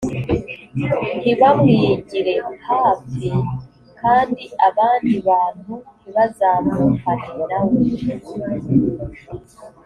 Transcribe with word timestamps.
ntibamwigire 1.19 2.33
hafi 2.67 3.27
kandi 4.01 4.43
abandi 4.67 5.13
bantu 5.27 5.73
ntibazamukane 6.01 7.31
nawe 7.49 7.77